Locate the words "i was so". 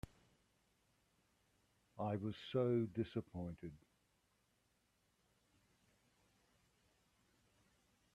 1.99-2.87